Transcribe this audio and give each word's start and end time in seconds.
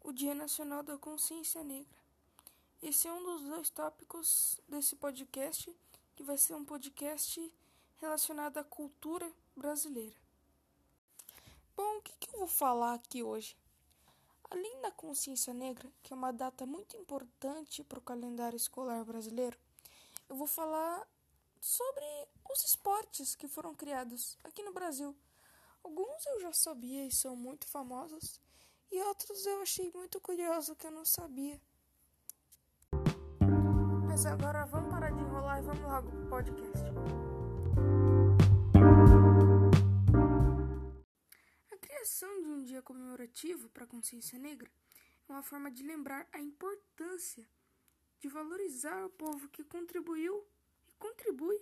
O 0.00 0.12
Dia 0.12 0.34
Nacional 0.34 0.82
da 0.82 0.98
Consciência 0.98 1.62
Negra. 1.62 2.02
Esse 2.82 3.06
é 3.06 3.12
um 3.12 3.22
dos 3.22 3.42
dois 3.42 3.70
tópicos 3.70 4.60
desse 4.68 4.96
podcast, 4.96 5.72
que 6.16 6.24
vai 6.24 6.36
ser 6.36 6.54
um 6.54 6.64
podcast 6.64 7.52
relacionado 8.00 8.58
à 8.58 8.64
cultura 8.64 9.30
brasileira. 9.56 10.16
Bom, 11.76 11.98
o 11.98 12.02
que, 12.02 12.28
eu 12.34 12.40
vou 12.40 12.48
falar 12.48 12.94
aqui 12.94 13.22
hoje? 13.22 13.56
Além 14.50 14.80
da 14.80 14.90
consciência 14.90 15.54
negra, 15.54 15.88
que 16.02 16.12
é 16.12 16.16
uma 16.16 16.32
data 16.32 16.66
muito 16.66 16.96
importante 16.96 17.84
para 17.84 18.00
o 18.00 18.02
calendário 18.02 18.56
escolar 18.56 19.04
brasileiro, 19.04 19.56
eu 20.28 20.34
vou 20.34 20.48
falar 20.48 21.06
sobre 21.62 22.04
os 22.50 22.64
esportes 22.64 23.36
que 23.36 23.46
foram 23.46 23.72
criados 23.72 24.36
aqui 24.42 24.64
no 24.64 24.72
Brasil. 24.72 25.16
Alguns 25.84 26.26
eu 26.26 26.40
já 26.40 26.52
sabia 26.52 27.06
e 27.06 27.12
são 27.12 27.36
muito 27.36 27.68
famosos, 27.68 28.40
e 28.90 29.00
outros 29.02 29.46
eu 29.46 29.62
achei 29.62 29.88
muito 29.94 30.20
curioso 30.20 30.74
que 30.74 30.88
eu 30.88 30.90
não 30.90 31.04
sabia. 31.04 31.60
Mas 34.08 34.26
agora 34.26 34.66
vamos 34.66 34.90
parar 34.90 35.12
de 35.12 35.20
enrolar 35.20 35.60
e 35.60 35.62
vamos 35.62 35.82
logo 35.82 36.10
pro 36.10 36.28
podcast. 36.28 36.84
A 41.70 41.76
criação 41.76 42.42
de 42.42 42.48
um 42.48 42.64
dia 42.64 42.82
comemorativo 42.82 43.70
para 43.70 43.84
a 43.84 43.86
consciência 43.86 44.36
negra 44.36 44.68
é 45.28 45.32
uma 45.32 45.44
forma 45.44 45.70
de 45.70 45.84
lembrar 45.84 46.28
a 46.32 46.40
importância 46.40 47.48
de 48.18 48.28
valorizar 48.28 49.06
o 49.06 49.10
povo 49.10 49.48
que 49.48 49.62
contribuiu 49.62 50.44
contribui 51.02 51.60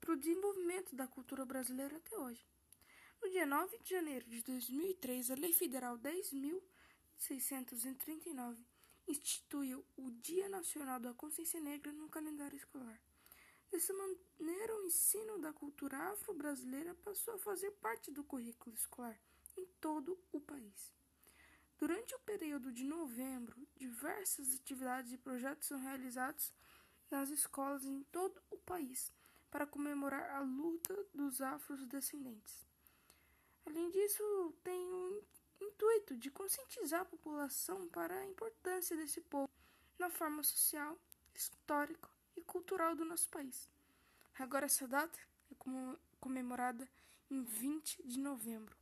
para 0.00 0.12
o 0.12 0.16
desenvolvimento 0.16 0.96
da 0.96 1.06
cultura 1.06 1.44
brasileira 1.44 1.98
até 1.98 2.18
hoje. 2.18 2.44
No 3.22 3.30
dia 3.30 3.46
9 3.46 3.78
de 3.78 3.90
janeiro 3.90 4.28
de 4.28 4.42
2003, 4.42 5.30
a 5.30 5.36
Lei 5.36 5.52
Federal 5.52 5.96
10.639 5.96 8.58
instituiu 9.06 9.86
o 9.96 10.10
Dia 10.10 10.48
Nacional 10.48 10.98
da 10.98 11.14
Consciência 11.14 11.60
Negra 11.60 11.92
no 11.92 12.08
calendário 12.08 12.56
escolar. 12.56 13.00
Dessa 13.70 13.94
maneira, 13.94 14.76
o 14.78 14.86
ensino 14.86 15.38
da 15.38 15.52
cultura 15.52 15.96
afro-brasileira 16.10 16.92
passou 16.96 17.34
a 17.34 17.38
fazer 17.38 17.70
parte 17.72 18.10
do 18.10 18.24
currículo 18.24 18.74
escolar 18.74 19.16
em 19.56 19.64
todo 19.80 20.18
o 20.32 20.40
país. 20.40 20.92
Durante 21.78 22.16
o 22.16 22.20
período 22.20 22.72
de 22.72 22.82
novembro, 22.82 23.64
diversas 23.76 24.56
atividades 24.56 25.12
e 25.12 25.18
projetos 25.18 25.68
são 25.68 25.78
realizados 25.78 26.52
nas 27.10 27.30
escolas 27.30 27.84
em 27.84 28.02
todo 28.04 28.40
país 28.66 29.10
para 29.50 29.66
comemorar 29.66 30.30
a 30.32 30.40
luta 30.40 30.94
dos 31.14 31.40
afrodescendentes. 31.40 32.66
Além 33.64 33.88
disso, 33.90 34.22
tem 34.62 34.78
o 34.92 35.24
intuito 35.60 36.16
de 36.16 36.30
conscientizar 36.30 37.00
a 37.00 37.06
população 37.06 37.88
para 37.88 38.14
a 38.18 38.26
importância 38.26 38.96
desse 38.96 39.20
povo 39.22 39.48
na 39.98 40.10
forma 40.10 40.42
social, 40.42 40.98
histórica 41.34 42.10
e 42.36 42.42
cultural 42.42 42.94
do 42.94 43.04
nosso 43.04 43.28
país. 43.28 43.68
Agora, 44.38 44.66
essa 44.66 44.86
data 44.86 45.18
é 45.50 45.54
comemorada 46.20 46.86
em 47.30 47.42
20 47.42 48.02
de 48.06 48.18
novembro. 48.18 48.76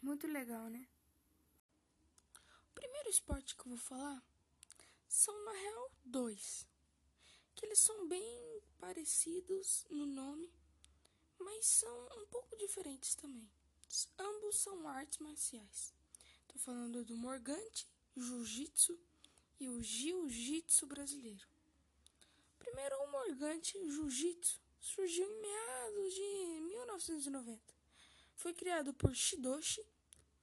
Muito 0.00 0.26
legal, 0.26 0.68
né? 0.68 0.86
O 2.70 2.74
primeiro 2.74 3.08
esporte 3.08 3.56
que 3.56 3.62
eu 3.62 3.70
vou 3.70 3.78
falar 3.78 4.22
são, 5.08 5.44
na 5.44 5.52
real, 5.52 5.90
dois. 6.04 6.66
Que 7.54 7.66
eles 7.66 7.78
são 7.78 8.08
bem 8.08 8.62
parecidos 8.78 9.84
no 9.90 10.06
nome, 10.06 10.52
mas 11.38 11.66
são 11.66 12.08
um 12.18 12.26
pouco 12.26 12.56
diferentes 12.56 13.14
também. 13.14 13.50
Ambos 14.18 14.56
são 14.56 14.88
artes 14.88 15.18
marciais. 15.18 15.94
Estou 16.42 16.58
falando 16.58 17.04
do 17.04 17.16
Morgante, 17.16 17.86
Jiu-Jitsu 18.16 18.98
e 19.60 19.68
o 19.68 19.82
Jiu-Jitsu 19.82 20.86
brasileiro. 20.86 21.46
Primeiro, 22.58 22.96
o 23.02 23.10
Morgante 23.10 23.78
Jiu-Jitsu 23.90 24.60
surgiu 24.80 25.26
em 25.26 25.40
meados 25.40 26.14
de 26.14 26.60
1990. 26.60 27.74
Foi 28.34 28.52
criado 28.54 28.92
por 28.94 29.14
Shidoshi 29.14 29.84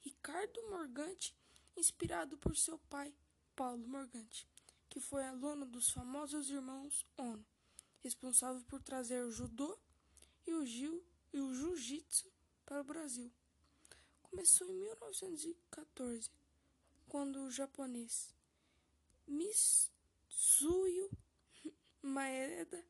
Ricardo 0.00 0.62
Morgante, 0.70 1.36
inspirado 1.76 2.38
por 2.38 2.56
seu 2.56 2.78
pai, 2.78 3.14
Paulo 3.54 3.86
Morgante, 3.86 4.48
que 4.98 5.04
foi 5.04 5.24
aluno 5.24 5.64
dos 5.64 5.90
famosos 5.90 6.50
irmãos 6.50 7.06
Ono, 7.16 7.46
responsável 8.02 8.60
por 8.64 8.82
trazer 8.82 9.22
o 9.22 9.30
judô 9.30 9.78
e 10.44 10.52
o 10.52 10.66
jiu 10.66 11.06
e 11.32 11.38
o 11.38 11.54
jiu-jitsu 11.54 12.28
para 12.66 12.80
o 12.80 12.84
Brasil. 12.84 13.30
Começou 14.22 14.66
em 14.66 14.74
1914, 14.74 16.28
quando 17.06 17.44
o 17.44 17.50
japonês 17.50 18.34
Mitsuyo 19.24 21.08
Maeda, 22.02 22.84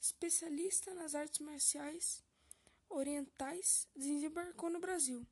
especialista 0.00 0.94
nas 0.94 1.14
artes 1.14 1.40
marciais 1.40 2.24
orientais, 2.88 3.86
desembarcou 3.94 4.70
no 4.70 4.80
Brasil. 4.80 5.26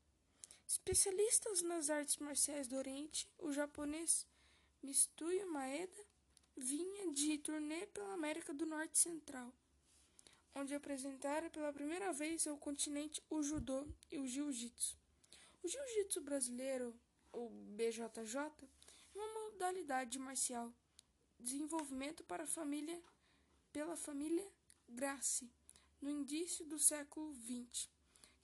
Especialistas 0.67 1.63
nas 1.63 1.89
artes 1.89 2.19
marciais 2.19 2.69
do 2.69 2.77
Oriente, 2.77 3.27
o 3.39 3.51
japonês 3.51 4.27
Mitsuyo 4.83 5.51
Maeda 5.51 6.08
vinha 6.59 7.13
de 7.13 7.39
turnê 7.39 7.87
pela 7.87 8.15
América 8.15 8.53
do 8.53 8.67
Norte 8.67 8.99
Central 8.99 9.53
onde 10.59 10.75
apresentara 10.75 11.49
pela 11.51 11.73
primeira 11.73 12.13
vez 12.13 12.47
ao 12.47 12.59
continente 12.59 13.23
o 13.31 13.43
judô 13.43 13.87
e 14.11 14.19
o 14.19 14.27
jiu-jitsu. 14.27 14.99
O 15.63 15.69
jiu-jitsu 15.69 16.21
brasileiro, 16.21 16.99
o 17.33 17.49
BJJ, 17.49 18.41
é 19.15 19.19
uma 19.19 19.51
modalidade 19.51 20.19
marcial 20.19 20.73
desenvolvimento 21.39 22.25
para 22.25 22.43
a 22.43 22.47
família 22.47 23.01
pela 23.73 23.97
família 23.97 24.47
Gracie 24.89 25.49
no 26.01 26.11
início 26.11 26.67
do 26.67 26.79
século 26.79 27.33
XX, 27.35 27.89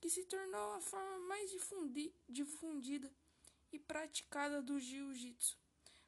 que 0.00 0.08
se 0.08 0.24
tornou 0.24 0.74
a 0.74 0.80
forma 0.80 1.18
mais 1.20 1.50
difundida 2.28 3.10
e 3.72 3.78
praticada 3.78 4.62
do 4.62 4.78
jiu-jitsu 4.78 5.58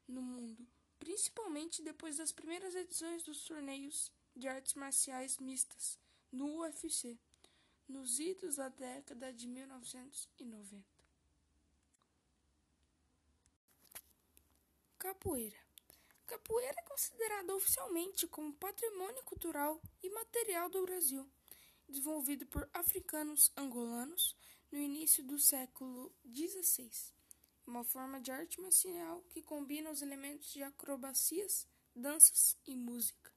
no 0.07 0.23
mundo, 0.23 0.65
principalmente 1.07 1.83
depois 1.83 2.17
das 2.17 2.33
primeiras 2.33 2.75
edições 2.75 3.23
dos 3.23 3.45
torneios 3.45 4.11
de 4.35 4.49
artes 4.49 4.75
marciais 4.75 5.39
mistas 5.39 6.01
no 6.33 6.63
UFC, 6.63 7.17
nos 7.87 8.19
idos 8.19 8.57
da 8.57 8.69
década 8.69 9.33
de 9.33 9.47
1990. 9.47 10.85
Capoeira. 14.99 15.57
Capoeira 16.27 16.75
é 16.77 16.83
considerada 16.83 17.55
oficialmente 17.55 18.27
como 18.27 18.53
patrimônio 18.55 19.23
cultural 19.23 19.81
e 20.03 20.11
material 20.11 20.69
do 20.69 20.83
Brasil, 20.83 21.25
desenvolvido 21.89 22.45
por 22.47 22.69
africanos 22.75 23.53
angolanos 23.57 24.37
no 24.73 24.79
início 24.79 25.23
do 25.23 25.39
século 25.39 26.13
XVI. 26.25 27.16
Uma 27.67 27.83
forma 27.83 28.21
de 28.21 28.31
arte 28.31 28.61
marcial 28.61 29.23
que 29.31 29.43
combina 29.43 29.91
os 29.91 30.01
elementos 30.01 30.53
de 30.53 30.63
acrobacias, 30.63 31.67
danças 31.95 32.57
e 32.65 32.77
música. 32.77 33.33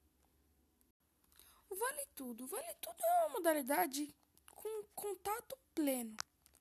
O 1.67 1.75
Vale 1.75 2.05
Tudo. 2.15 2.43
O 2.43 2.47
Vale 2.47 2.75
Tudo 2.79 3.03
é 3.03 3.25
uma 3.25 3.29
modalidade 3.29 4.15
com 4.55 4.83
contato 4.93 5.57
pleno, 5.73 6.15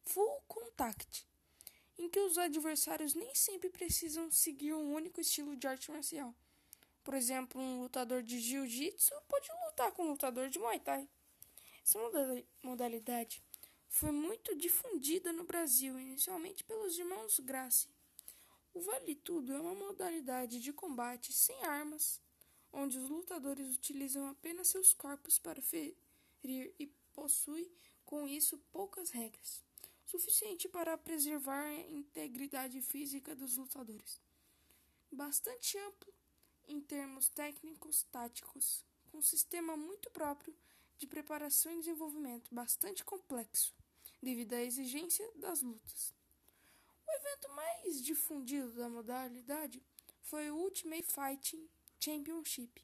full 0.04 0.42
contact, 0.48 1.28
em 1.98 2.08
que 2.08 2.18
os 2.20 2.38
adversários 2.38 3.12
nem 3.14 3.34
sempre 3.34 3.68
precisam 3.68 4.30
seguir 4.30 4.72
um 4.72 4.94
único 4.94 5.20
estilo 5.20 5.54
de 5.54 5.66
arte 5.66 5.90
marcial. 5.90 6.34
Por 7.04 7.14
exemplo, 7.14 7.60
um 7.60 7.82
lutador 7.82 8.22
de 8.22 8.40
jiu-jitsu 8.40 9.14
pode 9.28 9.48
lutar 9.66 9.92
com 9.92 10.04
um 10.04 10.10
lutador 10.12 10.48
de 10.48 10.58
muay 10.58 10.80
thai. 10.80 11.08
Essa 11.82 11.98
modalidade 12.62 13.42
foi 13.88 14.10
muito 14.10 14.54
difundida 14.56 15.32
no 15.32 15.44
Brasil, 15.44 15.98
inicialmente 15.98 16.62
pelos 16.62 16.98
irmãos 16.98 17.40
Gracie. 17.40 17.88
O 18.74 18.80
Vale 18.80 19.14
Tudo 19.16 19.52
é 19.52 19.60
uma 19.60 19.74
modalidade 19.74 20.60
de 20.60 20.72
combate 20.72 21.32
sem 21.32 21.64
armas, 21.64 22.20
onde 22.72 22.98
os 22.98 23.08
lutadores 23.08 23.74
utilizam 23.74 24.28
apenas 24.28 24.68
seus 24.68 24.92
corpos 24.92 25.38
para 25.38 25.62
ferir 25.62 25.96
e 26.78 26.86
possui, 27.12 27.72
com 28.04 28.28
isso, 28.28 28.58
poucas 28.70 29.10
regras, 29.10 29.64
suficiente 30.04 30.68
para 30.68 30.96
preservar 30.96 31.64
a 31.64 31.90
integridade 31.90 32.80
física 32.80 33.34
dos 33.34 33.56
lutadores. 33.56 34.20
Bastante 35.10 35.76
amplo 35.78 36.12
em 36.68 36.80
termos 36.80 37.28
técnicos 37.30 38.04
táticos, 38.04 38.84
com 39.10 39.18
um 39.18 39.22
sistema 39.22 39.76
muito 39.76 40.10
próprio 40.10 40.54
de 40.98 41.06
preparação 41.06 41.72
e 41.72 41.78
desenvolvimento 41.78 42.54
bastante 42.54 43.04
complexo, 43.04 43.74
devido 44.22 44.52
à 44.52 44.62
exigência 44.62 45.28
das 45.36 45.62
lutas. 45.62 46.14
O 47.06 47.10
evento 47.10 47.48
mais 47.50 48.02
difundido 48.02 48.72
da 48.72 48.88
modalidade 48.88 49.82
foi 50.22 50.50
o 50.50 50.56
Ultimate 50.56 51.06
Fighting 51.06 51.68
Championship, 52.00 52.82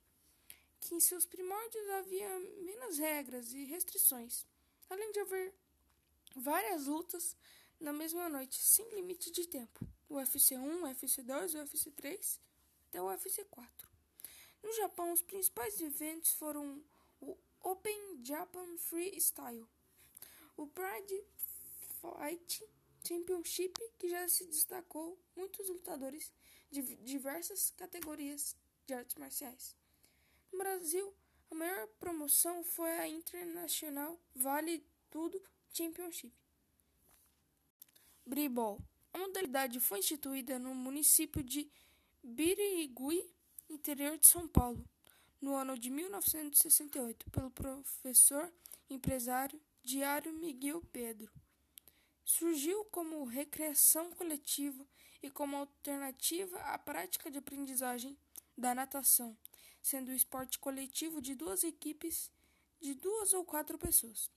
que 0.80 0.94
em 0.94 1.00
seus 1.00 1.26
primórdios 1.26 1.88
havia 1.90 2.38
menos 2.62 2.98
regras 2.98 3.52
e 3.52 3.64
restrições, 3.64 4.46
além 4.88 5.12
de 5.12 5.20
haver 5.20 5.54
várias 6.36 6.86
lutas 6.86 7.36
na 7.80 7.92
mesma 7.92 8.28
noite, 8.28 8.62
sem 8.62 8.88
limite 8.94 9.30
de 9.30 9.46
tempo. 9.46 9.86
O 10.08 10.14
UFC 10.14 10.56
1, 10.56 10.82
o 10.82 10.84
UFC 10.84 11.22
2, 11.22 11.54
o 11.54 11.58
UFC 11.58 11.90
3 11.90 12.40
até 12.88 13.02
o 13.02 13.06
UFC 13.06 13.44
4. 13.44 13.88
No 14.62 14.72
Japão, 14.74 15.12
os 15.12 15.20
principais 15.20 15.80
eventos 15.80 16.32
foram 16.32 16.82
o 17.20 17.36
Open 17.62 18.24
Japan 18.24 18.78
Freestyle, 18.78 19.66
o 20.56 20.66
Pride 20.66 21.24
Fight 22.00 22.64
Championship, 23.06 23.74
que 23.98 24.08
já 24.08 24.28
se 24.28 24.46
destacou 24.46 25.18
muitos 25.36 25.68
lutadores 25.68 26.32
de 26.70 26.82
diversas 26.96 27.70
categorias 27.76 28.56
de 28.86 28.94
artes 28.94 29.16
marciais. 29.16 29.76
No 30.52 30.58
Brasil, 30.58 31.14
a 31.50 31.54
maior 31.54 31.86
promoção 31.98 32.64
foi 32.64 32.90
a 32.98 33.08
Internacional 33.08 34.18
Vale 34.34 34.84
Tudo 35.10 35.40
Championship. 35.72 36.32
Bribol. 38.26 38.80
A 39.12 39.18
modalidade 39.18 39.78
foi 39.80 39.98
instituída 39.98 40.58
no 40.58 40.74
município 40.74 41.42
de 41.42 41.70
Birigui, 42.22 43.30
interior 43.68 44.18
de 44.18 44.26
São 44.26 44.48
Paulo, 44.48 44.84
no 45.40 45.54
ano 45.54 45.78
de 45.78 45.90
1968, 45.90 47.30
pelo 47.30 47.50
professor 47.50 48.52
empresário 48.88 49.60
Diário 49.84 50.32
Miguel 50.32 50.80
Pedro. 50.90 51.30
Surgiu 52.24 52.86
como 52.86 53.22
recreação 53.26 54.10
coletiva 54.12 54.82
e 55.22 55.28
como 55.28 55.58
alternativa 55.58 56.58
à 56.60 56.78
prática 56.78 57.30
de 57.30 57.36
aprendizagem 57.36 58.16
da 58.56 58.74
natação, 58.74 59.36
sendo 59.82 60.08
o 60.08 60.14
esporte 60.14 60.58
coletivo 60.58 61.20
de 61.20 61.34
duas 61.34 61.62
equipes 61.62 62.30
de 62.80 62.94
duas 62.94 63.34
ou 63.34 63.44
quatro 63.44 63.76
pessoas. 63.76 64.30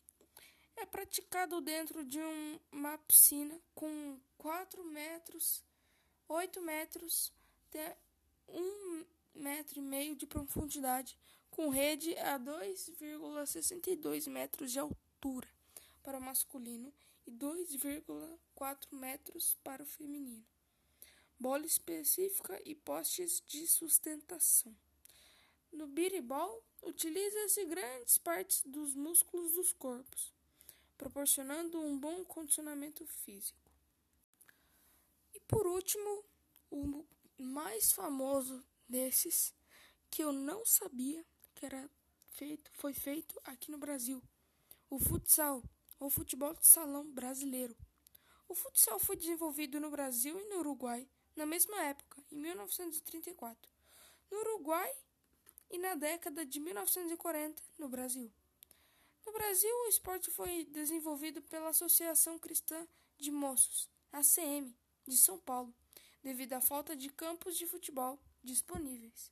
É 0.76 0.86
praticado 0.86 1.62
dentro 1.62 2.04
de 2.04 2.20
um, 2.20 2.60
uma 2.70 2.98
piscina 2.98 3.58
com 3.74 4.20
4 4.38 4.84
metros, 4.84 5.64
8 6.28 6.62
metros 6.62 7.32
até 7.70 7.98
1 8.50 9.06
metro 9.34 9.80
e 9.80 9.82
meio 9.82 10.14
de 10.14 10.28
profundidade, 10.28 11.18
com 11.50 11.70
rede 11.70 12.18
a 12.18 12.38
2,62 12.38 14.30
metros 14.30 14.74
de 14.74 14.80
altura 15.28 15.48
para 16.04 16.18
o 16.18 16.22
masculino 16.22 16.94
e 17.26 17.32
2,4 17.32 18.88
metros 18.92 19.58
para 19.62 19.84
o 19.84 19.86
feminino. 19.86 20.46
Bola 21.38 21.66
específica 21.66 22.60
e 22.66 22.74
postes 22.74 23.44
de 23.46 23.68
sustentação. 23.68 24.76
No 25.72 25.86
biribol, 25.86 26.64
utiliza-se 26.82 27.66
grandes 27.66 28.18
partes 28.18 28.64
dos 28.66 28.96
músculos 28.96 29.52
dos 29.52 29.74
corpos, 29.74 30.34
proporcionando 30.98 31.80
um 31.80 32.00
bom 32.00 32.24
condicionamento 32.24 33.06
físico. 33.06 33.60
E 35.34 35.40
por 35.42 35.68
último, 35.68 36.24
o 36.72 37.06
mais 37.38 37.92
famoso 37.92 38.64
desses 38.88 39.54
que 40.10 40.24
eu 40.24 40.32
não 40.32 40.66
sabia 40.66 41.24
que 41.54 41.66
era 41.66 41.90
feito, 42.30 42.72
foi 42.74 42.94
feito 42.94 43.40
aqui 43.44 43.70
no 43.70 43.78
Brasil, 43.78 44.24
o 44.90 45.00
futsal, 45.00 45.64
ou 46.00 46.10
futebol 46.10 46.54
de 46.54 46.66
salão 46.66 47.10
brasileiro. 47.12 47.76
O 48.48 48.54
futsal 48.56 49.00
foi 49.00 49.16
desenvolvido 49.16 49.80
no 49.80 49.90
Brasil 49.90 50.40
e 50.40 50.50
no 50.50 50.60
Uruguai 50.60 51.08
na 51.36 51.46
mesma 51.46 51.80
época, 51.84 52.24
em 52.32 52.38
1934. 52.38 53.72
No 54.32 54.40
Uruguai 54.40 54.92
e 55.70 55.78
na 55.78 55.94
década 55.96 56.46
de 56.46 56.60
1940 56.60 57.62
no 57.78 57.88
Brasil. 57.88 58.32
No 59.26 59.32
Brasil, 59.32 59.70
o 59.70 59.88
esporte 59.88 60.32
foi 60.32 60.66
desenvolvido 60.66 61.42
pela 61.44 61.70
Associação 61.70 62.40
Cristã 62.40 62.88
de 63.18 63.30
Moços, 63.30 63.90
ACM, 64.12 64.74
de 65.08 65.18
São 65.18 65.38
Paulo, 65.38 65.74
devido 66.24 66.54
à 66.54 66.62
falta 66.62 66.96
de 66.96 67.10
campos 67.10 67.58
de 67.58 67.68
futebol 67.68 68.20
disponíveis. 68.44 69.32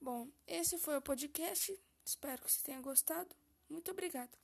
Bom, 0.00 0.28
esse 0.46 0.78
foi 0.78 0.96
o 0.96 1.02
podcast. 1.02 1.78
Espero 2.04 2.42
que 2.42 2.50
você 2.50 2.62
tenha 2.64 2.80
gostado. 2.80 3.34
Muito 3.74 3.90
obrigado. 3.90 4.43